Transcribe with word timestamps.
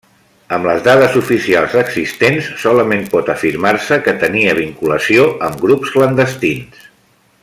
Amb 0.55 0.67
les 0.67 0.79
dades 0.85 1.17
oficials 1.19 1.75
existents, 1.81 2.47
solament 2.63 3.05
pot 3.13 3.29
afirmar-se 3.35 4.01
que 4.07 4.17
tenia 4.27 4.57
vinculació 4.63 5.29
amb 5.49 5.63
grups 5.67 5.97
clandestins. 5.99 6.89